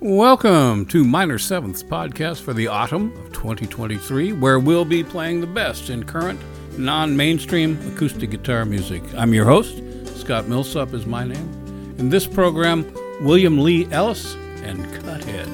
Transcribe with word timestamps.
Welcome 0.00 0.84
to 0.86 1.04
Minor 1.04 1.38
Seventh's 1.38 1.82
podcast 1.82 2.42
for 2.42 2.52
the 2.52 2.68
autumn 2.68 3.16
of 3.16 3.32
2023, 3.32 4.34
where 4.34 4.58
we'll 4.58 4.84
be 4.84 5.02
playing 5.02 5.40
the 5.40 5.46
best 5.46 5.88
in 5.88 6.04
current, 6.04 6.38
non 6.76 7.16
mainstream 7.16 7.80
acoustic 7.88 8.28
guitar 8.28 8.66
music. 8.66 9.02
I'm 9.14 9.32
your 9.32 9.46
host, 9.46 9.82
Scott 10.18 10.48
Millsop 10.48 10.92
is 10.92 11.06
my 11.06 11.24
name. 11.24 11.94
In 11.96 12.10
this 12.10 12.26
program, 12.26 12.84
William 13.22 13.58
Lee 13.58 13.90
Ellis 13.90 14.34
and 14.62 14.84
Cuthead. 14.92 15.48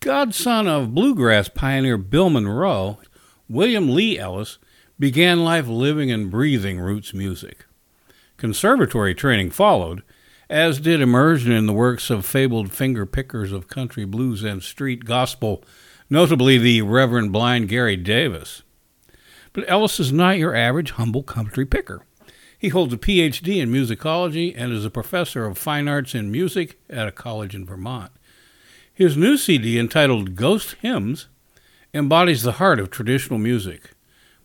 Godson 0.00 0.66
of 0.66 0.94
bluegrass 0.94 1.50
pioneer 1.50 1.98
Bill 1.98 2.30
Monroe, 2.30 2.98
William 3.50 3.94
Lee 3.94 4.18
Ellis 4.18 4.56
began 4.98 5.44
life 5.44 5.66
living 5.66 6.10
and 6.10 6.30
breathing 6.30 6.80
roots 6.80 7.12
music. 7.12 7.66
Conservatory 8.38 9.16
training 9.16 9.50
followed, 9.50 10.04
as 10.48 10.78
did 10.78 11.00
immersion 11.00 11.50
in 11.50 11.66
the 11.66 11.72
works 11.72 12.08
of 12.08 12.24
fabled 12.24 12.72
finger 12.72 13.04
pickers 13.04 13.50
of 13.50 13.66
country 13.66 14.04
blues 14.04 14.44
and 14.44 14.62
street 14.62 15.04
gospel, 15.04 15.64
notably 16.08 16.56
the 16.56 16.82
Reverend 16.82 17.32
Blind 17.32 17.68
Gary 17.68 17.96
Davis. 17.96 18.62
But 19.52 19.68
Ellis 19.68 19.98
is 19.98 20.12
not 20.12 20.38
your 20.38 20.54
average 20.54 20.92
humble 20.92 21.24
country 21.24 21.66
picker. 21.66 22.02
He 22.56 22.68
holds 22.68 22.94
a 22.94 22.96
PhD 22.96 23.56
in 23.56 23.72
musicology 23.72 24.54
and 24.56 24.72
is 24.72 24.84
a 24.84 24.90
professor 24.90 25.44
of 25.44 25.58
fine 25.58 25.88
arts 25.88 26.14
in 26.14 26.30
music 26.30 26.78
at 26.88 27.08
a 27.08 27.12
college 27.12 27.56
in 27.56 27.66
Vermont. 27.66 28.12
His 28.94 29.16
new 29.16 29.36
CD, 29.36 29.80
entitled 29.80 30.36
Ghost 30.36 30.76
Hymns, 30.80 31.26
embodies 31.92 32.42
the 32.42 32.52
heart 32.52 32.78
of 32.78 32.90
traditional 32.90 33.40
music 33.40 33.94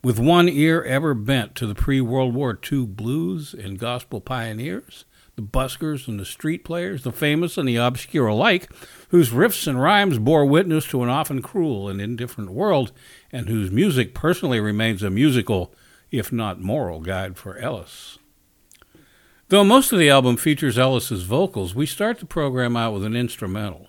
with 0.03 0.19
one 0.19 0.49
ear 0.49 0.83
ever 0.83 1.13
bent 1.13 1.55
to 1.55 1.65
the 1.65 1.73
pre 1.73 2.01
World 2.01 2.33
War 2.33 2.59
II 2.71 2.85
blues 2.85 3.53
and 3.53 3.79
gospel 3.79 4.19
pioneers, 4.19 5.05
the 5.35 5.41
buskers 5.41 6.07
and 6.07 6.19
the 6.19 6.25
street 6.25 6.63
players, 6.65 7.03
the 7.03 7.11
famous 7.11 7.57
and 7.57 7.67
the 7.67 7.77
obscure 7.77 8.27
alike, 8.27 8.69
whose 9.09 9.29
riffs 9.29 9.65
and 9.65 9.81
rhymes 9.81 10.19
bore 10.19 10.45
witness 10.45 10.85
to 10.87 11.01
an 11.01 11.09
often 11.09 11.41
cruel 11.41 11.87
and 11.87 12.01
indifferent 12.01 12.51
world, 12.51 12.91
and 13.31 13.47
whose 13.47 13.71
music 13.71 14.13
personally 14.13 14.59
remains 14.59 15.01
a 15.01 15.09
musical, 15.09 15.73
if 16.11 16.31
not 16.31 16.59
moral, 16.59 16.99
guide 16.99 17.37
for 17.37 17.57
Ellis. 17.57 18.19
Though 19.47 19.63
most 19.63 19.91
of 19.91 19.99
the 19.99 20.09
album 20.09 20.37
features 20.37 20.77
Ellis's 20.77 21.23
vocals, 21.23 21.73
we 21.73 21.85
start 21.85 22.19
the 22.19 22.25
program 22.25 22.75
out 22.75 22.93
with 22.93 23.05
an 23.05 23.15
instrumental. 23.15 23.87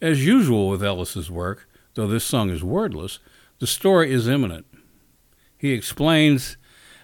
As 0.00 0.26
usual 0.26 0.68
with 0.68 0.82
Ellis's 0.82 1.30
work, 1.30 1.68
though 1.94 2.06
this 2.06 2.24
song 2.24 2.50
is 2.50 2.62
wordless, 2.62 3.18
the 3.58 3.66
story 3.66 4.12
is 4.12 4.28
imminent. 4.28 4.66
He 5.66 5.72
explains, 5.72 6.56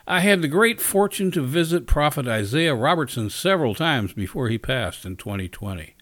I 0.06 0.20
had 0.20 0.40
the 0.40 0.46
great 0.46 0.80
fortune 0.80 1.32
to 1.32 1.42
visit 1.42 1.84
Prophet 1.84 2.28
Isaiah 2.28 2.76
Robertson 2.76 3.28
several 3.28 3.74
times 3.74 4.12
before 4.12 4.48
he 4.48 4.56
passed 4.56 5.04
in 5.04 5.16
2020. 5.16 5.96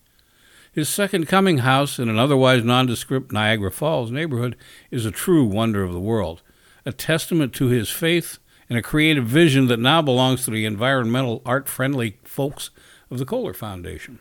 His 0.71 0.87
second 0.87 1.25
coming 1.25 1.59
house 1.59 1.99
in 1.99 2.11
an 2.11 2.19
otherwise 2.19 2.63
nondescript 2.63 3.33
Niagara 3.33 3.71
Falls 3.71 4.11
neighborhood 4.11 4.57
is 4.91 5.07
a 5.07 5.11
true 5.11 5.47
wonder 5.47 5.83
of 5.83 5.95
the 5.95 5.99
world, 5.99 6.43
a 6.85 6.93
testament 6.93 7.55
to 7.55 7.69
his 7.69 7.89
faith 7.89 8.37
and 8.69 8.79
a 8.79 8.83
creative 8.83 9.25
vision 9.25 9.67
that 9.69 9.81
now 9.81 10.03
belongs 10.03 10.45
to 10.45 10.51
the 10.51 10.67
environmental 10.67 11.41
art 11.47 11.67
friendly 11.67 12.19
folks 12.25 12.69
of 13.11 13.17
the 13.17 13.25
Kohler 13.25 13.55
Foundation. 13.55 14.19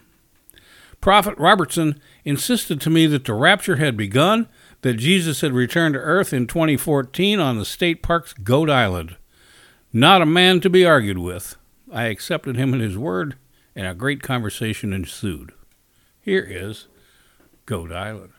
Prophet 1.02 1.38
Robertson 1.38 2.00
insisted 2.24 2.80
to 2.80 2.90
me 2.90 3.06
that 3.06 3.26
the 3.26 3.34
rapture 3.34 3.76
had 3.76 3.98
begun 3.98 4.48
that 4.82 4.96
Jesus 4.96 5.42
had 5.42 5.54
returned 5.54 5.94
to 5.94 6.00
Earth 6.00 6.34
in 6.34 6.48
2014 6.48 7.40
on 7.40 7.58
the 7.58 7.66
state 7.66 8.02
park's 8.02 8.34
Goat 8.34 8.70
Island. 8.70 9.18
Not 9.92 10.22
a 10.22 10.26
man 10.26 10.60
to 10.62 10.70
be 10.70 10.86
argued 10.86 11.18
with. 11.18 11.56
I 11.92 12.06
accepted 12.06 12.56
him 12.56 12.74
at 12.74 12.80
his 12.80 12.98
word, 12.98 13.36
and 13.76 13.88
a 13.88 13.96
great 13.96 14.22
conversation 14.22 14.94
ensued. 14.94 15.52
Here 16.22 16.48
is 16.48 16.88
Goat 17.66 17.92
Island. 17.92 18.34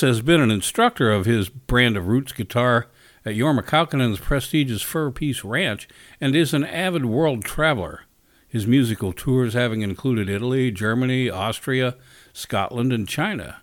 Has 0.00 0.20
been 0.20 0.40
an 0.40 0.52
instructor 0.52 1.10
of 1.10 1.26
his 1.26 1.48
brand 1.48 1.96
of 1.96 2.06
roots 2.06 2.32
guitar 2.32 2.86
at 3.24 3.34
Jorma 3.34 3.64
Kaukonen's 3.64 4.20
prestigious 4.20 4.80
Fur 4.80 5.10
Peace 5.10 5.42
Ranch 5.42 5.88
and 6.20 6.36
is 6.36 6.54
an 6.54 6.62
avid 6.64 7.04
world 7.04 7.44
traveler. 7.44 8.02
His 8.46 8.64
musical 8.64 9.12
tours 9.12 9.54
having 9.54 9.82
included 9.82 10.28
Italy, 10.28 10.70
Germany, 10.70 11.28
Austria, 11.28 11.96
Scotland, 12.32 12.92
and 12.92 13.08
China. 13.08 13.62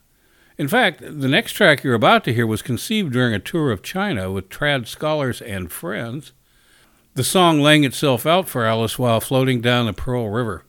In 0.58 0.68
fact, 0.68 1.00
the 1.00 1.30
next 1.30 1.54
track 1.54 1.84
you're 1.84 1.94
about 1.94 2.26
to 2.26 2.34
hear 2.34 2.46
was 2.46 2.62
conceived 2.62 3.14
during 3.14 3.34
a 3.34 3.40
tour 3.40 3.72
of 3.72 3.82
China 3.82 4.30
with 4.30 4.50
trad 4.50 4.88
scholars 4.88 5.42
and 5.42 5.72
friends. 5.72 6.34
The 7.14 7.24
song 7.24 7.62
laying 7.62 7.86
itself 7.86 8.26
out 8.26 8.50
for 8.50 8.66
Ellis 8.66 9.00
while 9.00 9.22
floating 9.22 9.62
down 9.62 9.86
the 9.86 9.94
Pearl 9.94 10.30
River. 10.30 10.66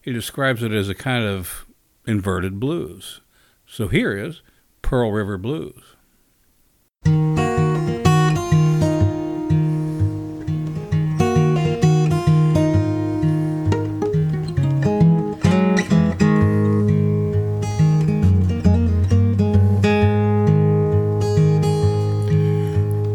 He 0.00 0.12
describes 0.12 0.60
it 0.60 0.72
as 0.72 0.88
a 0.88 0.94
kind 0.94 1.24
of 1.24 1.66
inverted 2.04 2.58
blues. 2.58 3.20
So 3.64 3.86
here 3.86 4.16
is 4.16 4.42
Pearl 4.82 5.10
River 5.10 5.38
Blues. 5.38 5.82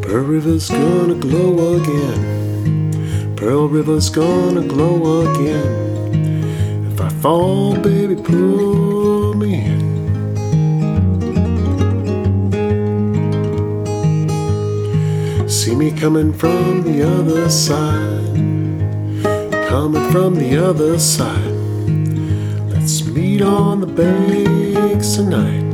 Pearl 0.02 0.24
River's 0.24 0.70
gonna 0.70 1.16
glow 1.16 1.76
again. 1.76 3.36
Pearl 3.36 3.68
River's 3.68 4.10
gonna 4.10 4.68
glow 4.68 5.32
again. 5.32 6.92
If 6.92 7.00
I 7.02 7.10
fall, 7.10 7.76
baby, 7.76 8.16
pull 8.16 8.97
me 15.78 15.92
coming 15.92 16.34
from 16.34 16.82
the 16.82 17.04
other 17.04 17.48
side, 17.52 18.34
coming 19.70 20.12
from 20.12 20.34
the 20.34 20.58
other 20.58 20.98
side. 20.98 21.54
Let's 22.72 23.06
meet 23.06 23.44
on 23.44 23.82
the 23.82 23.88
banks 23.88 25.18
tonight. 25.18 25.67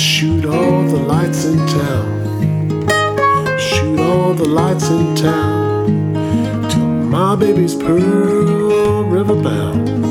Shoot 0.00 0.46
all 0.46 0.82
the 0.84 0.96
lights 0.96 1.44
in 1.44 1.58
town. 1.66 2.88
Shoot 3.58 4.00
all 4.00 4.32
the 4.32 4.48
lights 4.48 4.88
in 4.88 5.14
town. 5.14 6.14
Till 6.70 6.86
my 6.86 7.36
baby's 7.36 7.74
Pearl 7.74 9.04
River 9.04 9.34
bound. 9.34 10.09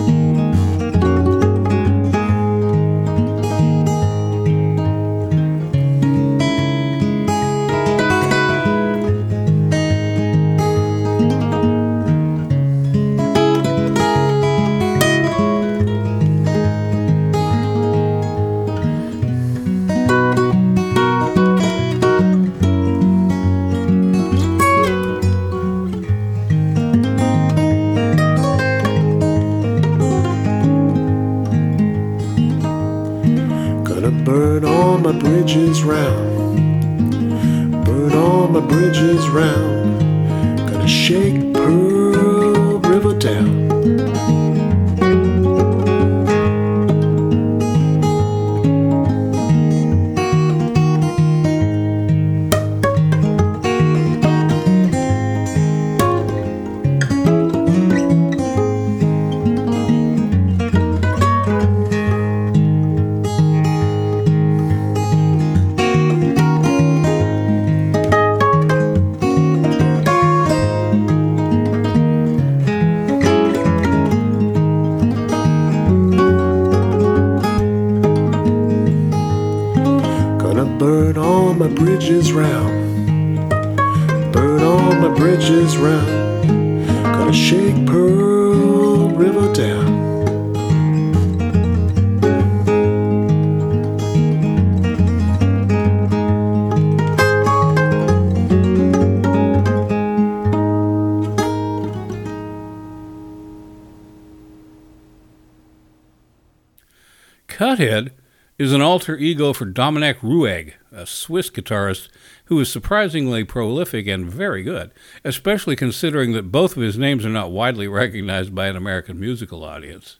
Cuthead 107.69 108.13
is 108.57 108.73
an 108.73 108.81
alter 108.81 109.15
ego 109.15 109.53
for 109.53 109.65
Dominic 109.65 110.21
Ruegg, 110.21 110.73
a 110.91 111.05
Swiss 111.05 111.51
guitarist 111.51 112.09
who 112.45 112.59
is 112.59 112.71
surprisingly 112.71 113.43
prolific 113.43 114.07
and 114.07 114.27
very 114.27 114.63
good, 114.63 114.89
especially 115.23 115.75
considering 115.75 116.33
that 116.33 116.51
both 116.51 116.75
of 116.75 116.81
his 116.81 116.97
names 116.97 117.27
are 117.27 117.29
not 117.29 117.51
widely 117.51 117.87
recognized 117.87 118.55
by 118.55 118.69
an 118.69 118.75
American 118.75 119.19
musical 119.19 119.63
audience. 119.63 120.17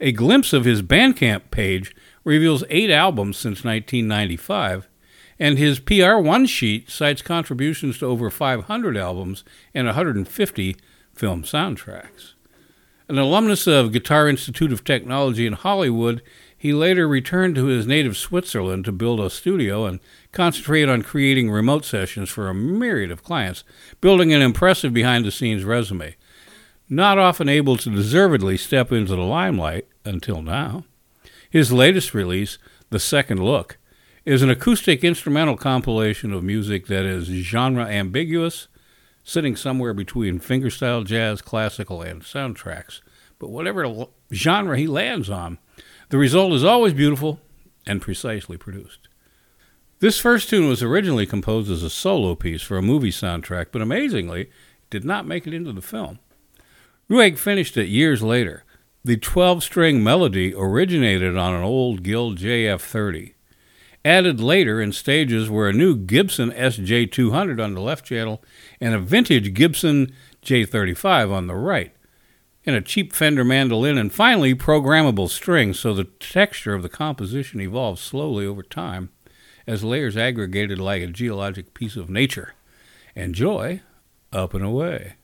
A 0.00 0.12
glimpse 0.12 0.54
of 0.54 0.64
his 0.64 0.80
Bandcamp 0.80 1.50
page 1.50 1.94
reveals 2.24 2.64
eight 2.70 2.90
albums 2.90 3.36
since 3.36 3.62
1995, 3.62 4.88
and 5.38 5.58
his 5.58 5.80
PR1 5.80 6.48
sheet 6.48 6.88
cites 6.88 7.20
contributions 7.20 7.98
to 7.98 8.06
over 8.06 8.30
500 8.30 8.96
albums 8.96 9.44
and 9.74 9.86
150 9.86 10.76
film 11.12 11.42
soundtracks. 11.42 12.32
An 13.12 13.18
alumnus 13.18 13.66
of 13.66 13.92
Guitar 13.92 14.26
Institute 14.26 14.72
of 14.72 14.84
Technology 14.84 15.46
in 15.46 15.52
Hollywood, 15.52 16.22
he 16.56 16.72
later 16.72 17.06
returned 17.06 17.54
to 17.56 17.66
his 17.66 17.86
native 17.86 18.16
Switzerland 18.16 18.86
to 18.86 18.90
build 18.90 19.20
a 19.20 19.28
studio 19.28 19.84
and 19.84 20.00
concentrate 20.32 20.88
on 20.88 21.02
creating 21.02 21.50
remote 21.50 21.84
sessions 21.84 22.30
for 22.30 22.48
a 22.48 22.54
myriad 22.54 23.10
of 23.10 23.22
clients, 23.22 23.64
building 24.00 24.32
an 24.32 24.40
impressive 24.40 24.94
behind 24.94 25.26
the 25.26 25.30
scenes 25.30 25.62
resume. 25.62 26.16
Not 26.88 27.18
often 27.18 27.50
able 27.50 27.76
to 27.76 27.90
deservedly 27.90 28.56
step 28.56 28.90
into 28.90 29.14
the 29.14 29.20
limelight 29.20 29.86
until 30.06 30.40
now. 30.40 30.84
His 31.50 31.70
latest 31.70 32.14
release, 32.14 32.56
The 32.88 32.98
Second 32.98 33.44
Look, 33.44 33.76
is 34.24 34.40
an 34.40 34.48
acoustic 34.48 35.04
instrumental 35.04 35.58
compilation 35.58 36.32
of 36.32 36.42
music 36.42 36.86
that 36.86 37.04
is 37.04 37.26
genre 37.26 37.84
ambiguous, 37.84 38.68
sitting 39.24 39.56
somewhere 39.56 39.94
between 39.94 40.40
fingerstyle 40.40 41.04
jazz, 41.04 41.42
classical, 41.42 42.02
and 42.02 42.22
soundtracks. 42.22 43.00
But 43.38 43.50
whatever 43.50 44.06
genre 44.32 44.78
he 44.78 44.86
lands 44.86 45.28
on, 45.30 45.58
the 46.10 46.18
result 46.18 46.52
is 46.52 46.64
always 46.64 46.92
beautiful 46.92 47.40
and 47.86 48.00
precisely 48.00 48.56
produced. 48.56 49.08
This 50.00 50.18
first 50.18 50.48
tune 50.48 50.68
was 50.68 50.82
originally 50.82 51.26
composed 51.26 51.70
as 51.70 51.82
a 51.82 51.90
solo 51.90 52.34
piece 52.34 52.62
for 52.62 52.76
a 52.76 52.82
movie 52.82 53.10
soundtrack, 53.10 53.66
but 53.70 53.82
amazingly, 53.82 54.50
did 54.90 55.04
not 55.04 55.26
make 55.26 55.46
it 55.46 55.54
into 55.54 55.72
the 55.72 55.80
film. 55.80 56.18
Ruegg 57.08 57.38
finished 57.38 57.76
it 57.76 57.88
years 57.88 58.22
later. 58.22 58.64
The 59.04 59.16
12 59.16 59.62
string 59.62 60.02
melody 60.02 60.54
originated 60.54 61.36
on 61.36 61.54
an 61.54 61.62
old 61.62 62.02
Guild 62.02 62.38
JF30. 62.38 63.34
Added 64.04 64.40
later 64.40 64.80
in 64.80 64.92
stages 64.92 65.48
were 65.48 65.68
a 65.68 65.72
new 65.72 65.96
Gibson 65.96 66.50
SJ200 66.50 67.62
on 67.62 67.74
the 67.74 67.80
left 67.80 68.04
channel 68.04 68.42
and 68.80 68.94
a 68.94 68.98
vintage 68.98 69.54
Gibson 69.54 70.12
J35 70.44 71.30
on 71.30 71.46
the 71.46 71.54
right, 71.54 71.94
and 72.66 72.74
a 72.74 72.80
cheap 72.80 73.12
Fender 73.12 73.44
mandolin, 73.44 73.96
and 73.96 74.12
finally 74.12 74.56
programmable 74.56 75.28
strings, 75.28 75.78
so 75.78 75.94
the 75.94 76.04
texture 76.04 76.74
of 76.74 76.82
the 76.82 76.88
composition 76.88 77.60
evolved 77.60 78.00
slowly 78.00 78.44
over 78.44 78.62
time 78.62 79.10
as 79.68 79.84
layers 79.84 80.16
aggregated 80.16 80.80
like 80.80 81.02
a 81.02 81.06
geologic 81.06 81.72
piece 81.72 81.94
of 81.94 82.10
nature. 82.10 82.54
Enjoy 83.14 83.82
Up 84.32 84.54
and 84.54 84.64
Away. 84.64 85.14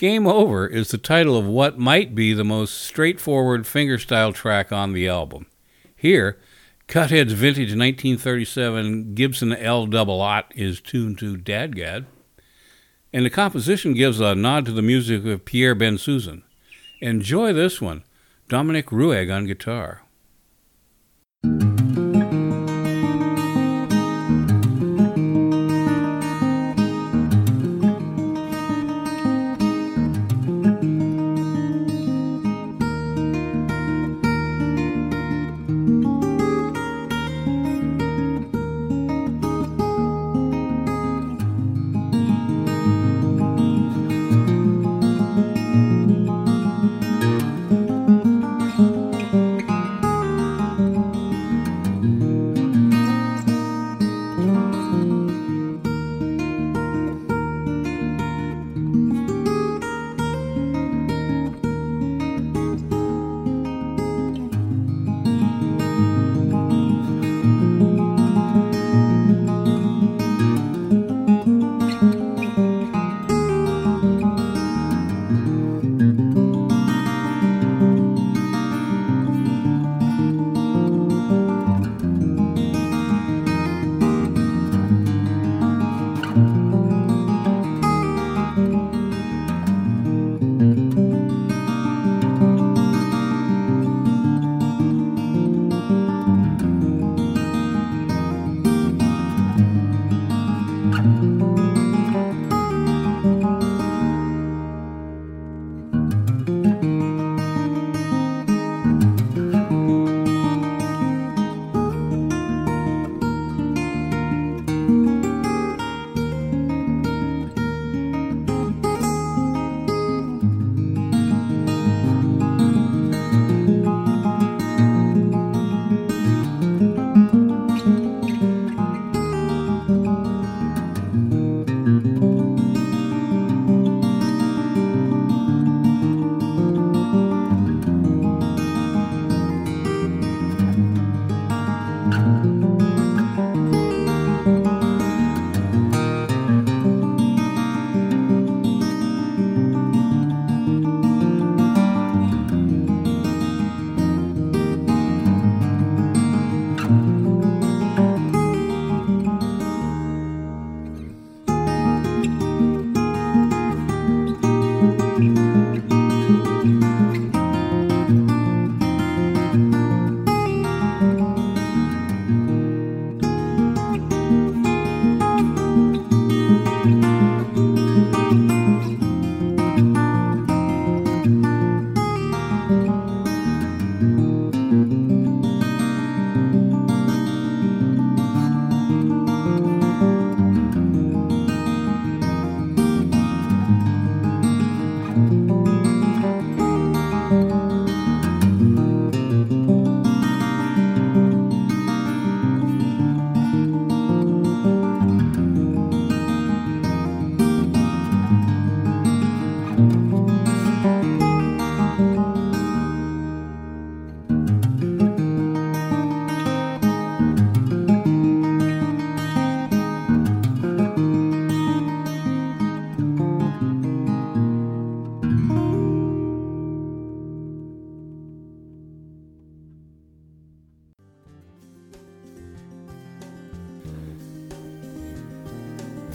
Game 0.00 0.26
Over 0.26 0.66
is 0.66 0.88
the 0.88 0.96
title 0.96 1.36
of 1.36 1.44
what 1.44 1.78
might 1.78 2.14
be 2.14 2.32
the 2.32 2.42
most 2.42 2.78
straightforward 2.78 3.64
fingerstyle 3.64 4.32
track 4.32 4.72
on 4.72 4.94
the 4.94 5.06
album. 5.06 5.44
Here, 5.94 6.38
Cuthead's 6.88 7.34
vintage 7.34 7.76
1937 7.76 9.12
Gibson 9.12 9.52
L 9.52 9.84
double 9.84 10.26
is 10.54 10.80
tuned 10.80 11.18
to 11.18 11.36
Dadgad, 11.36 12.06
and 13.12 13.26
the 13.26 13.28
composition 13.28 13.92
gives 13.92 14.20
a 14.20 14.34
nod 14.34 14.64
to 14.64 14.72
the 14.72 14.80
music 14.80 15.26
of 15.26 15.44
Pierre 15.44 15.76
Bensusan. 15.76 16.44
Enjoy 17.02 17.52
this 17.52 17.82
one, 17.82 18.02
Dominic 18.48 18.86
Ruegg 18.86 19.30
on 19.30 19.44
guitar. 19.44 20.04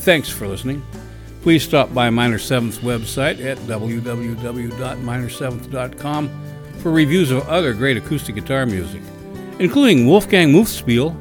Thanks 0.05 0.29
for 0.29 0.47
listening. 0.47 0.85
Please 1.41 1.63
stop 1.63 1.91
by 1.91 2.11
Minor 2.11 2.37
Seventh's 2.37 2.77
website 2.77 3.43
at 3.43 3.57
www.minor7th.com 3.57 6.29
for 6.77 6.91
reviews 6.91 7.31
of 7.31 7.49
other 7.49 7.73
great 7.73 7.97
acoustic 7.97 8.35
guitar 8.35 8.67
music, 8.67 9.01
including 9.57 10.05
Wolfgang 10.05 10.53
Muthspiel 10.53 11.15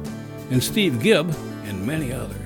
and 0.51 0.63
Steve 0.63 1.01
Gibb 1.01 1.35
and 1.63 1.87
many 1.87 2.13
others. 2.13 2.44